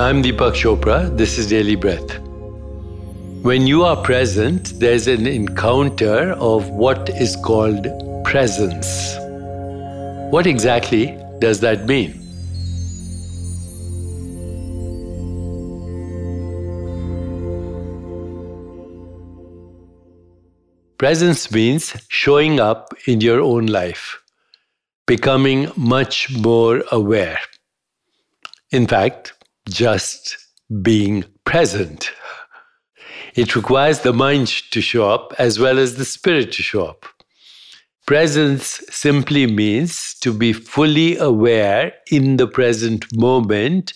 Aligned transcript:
I'm 0.00 0.22
Deepak 0.22 0.54
Chopra. 0.54 1.14
This 1.14 1.36
is 1.36 1.48
Daily 1.48 1.76
Breath. 1.76 2.18
When 3.42 3.66
you 3.66 3.84
are 3.84 4.02
present, 4.02 4.72
there's 4.80 5.06
an 5.06 5.26
encounter 5.26 6.32
of 6.38 6.70
what 6.70 7.10
is 7.10 7.36
called 7.44 7.86
presence. 8.24 9.14
What 10.32 10.46
exactly 10.46 11.18
does 11.38 11.60
that 11.60 11.84
mean? 11.84 12.12
Presence 20.96 21.50
means 21.50 21.94
showing 22.08 22.58
up 22.58 22.94
in 23.06 23.20
your 23.20 23.42
own 23.42 23.66
life, 23.66 24.18
becoming 25.06 25.70
much 25.76 26.34
more 26.38 26.82
aware. 26.90 27.38
In 28.70 28.86
fact, 28.86 29.34
just 29.70 30.36
being 30.82 31.24
present. 31.44 32.10
It 33.34 33.54
requires 33.54 34.00
the 34.00 34.12
mind 34.12 34.48
to 34.72 34.80
show 34.80 35.08
up 35.08 35.32
as 35.38 35.58
well 35.58 35.78
as 35.78 35.96
the 35.96 36.04
spirit 36.04 36.52
to 36.52 36.62
show 36.62 36.84
up. 36.86 37.06
Presence 38.06 38.82
simply 38.90 39.46
means 39.46 40.14
to 40.20 40.32
be 40.32 40.52
fully 40.52 41.16
aware 41.16 41.92
in 42.10 42.38
the 42.38 42.48
present 42.48 43.06
moment 43.14 43.92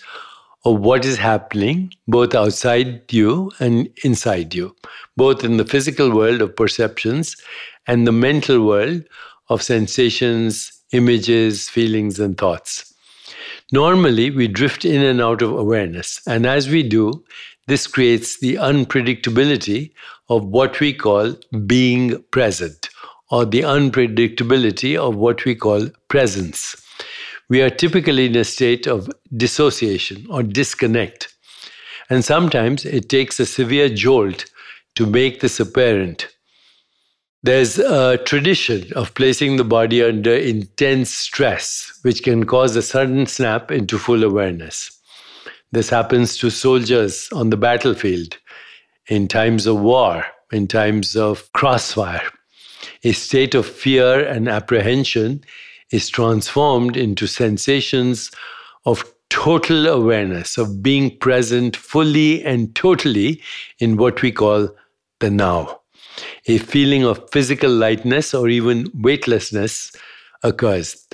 of 0.65 0.81
what 0.81 1.05
is 1.05 1.19
happening 1.19 1.93
both 2.07 2.35
outside 2.35 3.13
you 3.13 3.51
and 3.59 3.89
inside 4.05 4.55
you, 4.55 4.75
both 5.17 5.45
in 5.45 5.57
the 5.57 5.65
physical 5.65 6.15
world 6.15 6.41
of 6.41 6.57
perceptions 6.57 7.37
and 7.87 8.07
the 8.07 8.13
mental 8.13 8.65
world 8.65 9.03
of 9.49 9.63
sensations, 9.63 10.73
images, 10.93 11.69
feelings, 11.69 12.19
and 12.19 12.39
thoughts. 12.39 12.94
Normally, 13.73 14.31
we 14.31 14.49
drift 14.49 14.85
in 14.85 15.03
and 15.03 15.21
out 15.21 15.43
of 15.43 15.53
awareness, 15.53 16.21
and 16.27 16.47
as 16.47 16.69
we 16.69 16.83
do, 16.83 17.25
this 17.67 17.87
creates 17.87 18.39
the 18.41 18.55
unpredictability 18.57 19.93
of 20.29 20.45
what 20.45 20.81
we 20.81 20.93
call 20.93 21.35
being 21.67 22.23
present, 22.31 22.91
or 23.31 23.45
the 23.45 23.63
unpredictability 23.63 24.97
of 24.97 25.17
what 25.17 25.45
we 25.45 25.55
call 25.55 25.89
presence 26.09 26.77
we 27.49 27.61
are 27.61 27.71
typically 27.71 28.27
in 28.27 28.37
a 28.37 28.45
state 28.45 28.87
of 28.87 29.11
dissociation 29.37 30.27
or 30.31 30.43
disconnect. 30.43 31.35
And 32.11 32.25
sometimes 32.25 32.85
it 32.85 33.09
takes 33.09 33.39
a 33.39 33.47
severe 33.47 33.89
jolt 33.89 34.47
to 34.97 35.07
make 35.07 35.41
this 35.41 35.61
apparent. 35.61 36.34
There's 37.45 37.79
a 37.79 38.17
tradition 38.17 38.91
of 38.97 39.13
placing 39.13 39.59
the 39.59 39.65
body 39.65 40.03
under 40.03 40.35
intense 40.35 41.11
stress, 41.11 41.93
which 42.01 42.23
can 42.23 42.47
cause 42.47 42.75
a 42.75 42.81
sudden 42.81 43.27
snap 43.27 43.71
into 43.71 43.99
full 43.99 44.25
awareness. 44.25 44.99
This 45.71 45.91
happens 45.91 46.39
to 46.39 46.49
soldiers 46.49 47.29
on 47.35 47.51
the 47.51 47.59
battlefield 47.59 48.39
in 49.09 49.29
times 49.29 49.67
of 49.67 49.79
war, 49.79 50.25
in 50.53 50.67
times 50.69 51.17
of 51.17 51.53
crossfire. 51.53 52.23
A 53.03 53.13
state 53.13 53.55
of 53.55 53.67
fear 53.67 54.27
and 54.27 54.49
apprehension 54.49 55.45
is 55.91 56.09
transformed 56.09 56.97
into 56.97 57.27
sensations 57.27 58.31
of 58.87 59.05
total 59.29 59.87
awareness, 59.87 60.57
of 60.57 60.83
being 60.83 61.19
present 61.19 61.77
fully 61.77 62.43
and 62.43 62.75
totally 62.75 63.43
in 63.81 63.99
what 63.99 64.23
we 64.23 64.33
call 64.33 64.71
the 65.21 65.29
now. 65.29 65.83
A 66.47 66.59
feeling 66.59 67.05
of 67.05 67.31
physical 67.31 67.71
lightness 67.71 68.35
or 68.35 68.49
even 68.49 68.91
weightlessness 68.95 69.93
occurs. 70.43 71.07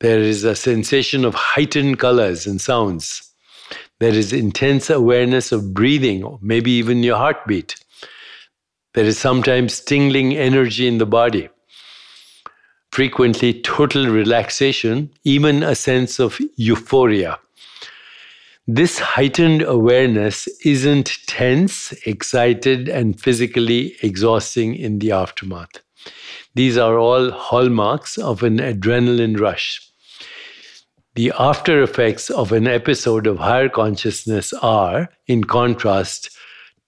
There 0.00 0.20
is 0.20 0.44
a 0.44 0.56
sensation 0.56 1.24
of 1.24 1.34
heightened 1.34 1.98
colors 1.98 2.46
and 2.46 2.60
sounds. 2.60 3.30
There 4.00 4.14
is 4.14 4.32
intense 4.32 4.90
awareness 4.90 5.52
of 5.52 5.72
breathing, 5.74 6.24
or 6.24 6.38
maybe 6.42 6.72
even 6.72 7.02
your 7.02 7.16
heartbeat. 7.16 7.76
There 8.94 9.04
is 9.04 9.18
sometimes 9.18 9.80
tingling 9.80 10.34
energy 10.36 10.88
in 10.88 10.98
the 10.98 11.06
body 11.06 11.48
frequently 12.92 13.58
total 13.62 14.06
relaxation, 14.06 15.10
even 15.24 15.62
a 15.62 15.74
sense 15.74 16.20
of 16.20 16.38
euphoria. 16.56 17.38
This 18.68 19.00
heightened 19.00 19.62
awareness 19.62 20.46
isn't 20.64 21.18
tense, 21.26 21.90
excited, 22.06 22.88
and 22.88 23.20
physically 23.20 23.96
exhausting 24.02 24.76
in 24.76 25.00
the 25.00 25.10
aftermath. 25.10 25.80
These 26.54 26.76
are 26.76 26.96
all 26.96 27.32
hallmarks 27.32 28.18
of 28.18 28.44
an 28.44 28.58
adrenaline 28.58 29.40
rush. 29.40 29.80
The 31.16 31.32
after 31.36 31.82
effects 31.82 32.30
of 32.30 32.52
an 32.52 32.68
episode 32.68 33.26
of 33.26 33.38
higher 33.38 33.68
consciousness 33.68 34.52
are, 34.52 35.08
in 35.26 35.42
contrast, 35.42 36.30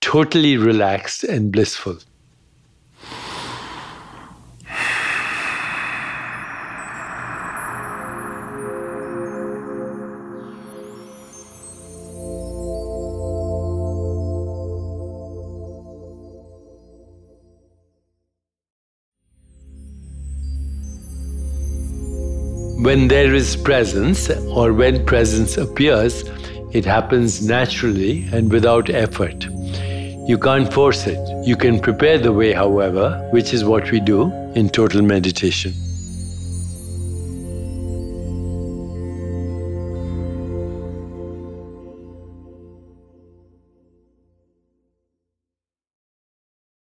totally 0.01 0.57
relaxed 0.57 1.25
and 1.25 1.51
blissful. 1.51 1.99
When 22.79 23.09
there 23.09 23.33
is 23.33 23.57
presence, 23.57 24.29
or 24.31 24.73
when 24.73 25.07
presence 25.07 25.57
appears, 25.57 26.25
it 26.73 26.85
happens 26.85 27.47
naturally 27.47 28.27
and 28.33 28.51
without 28.51 28.91
effort. 28.91 29.45
You 30.27 30.39
can't 30.39 30.73
force 30.73 31.07
it. 31.07 31.47
You 31.47 31.57
can 31.57 31.79
prepare 31.79 32.19
the 32.19 32.33
way, 32.33 32.53
however, 32.53 33.29
which 33.33 33.55
is 33.55 33.65
what 33.65 33.91
we 33.91 34.01
do 34.01 34.33
in 34.55 34.69
total 34.69 35.03
meditation. 35.03 35.73